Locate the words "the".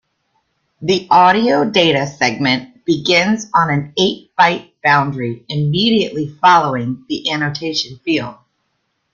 0.81-1.05, 7.07-7.29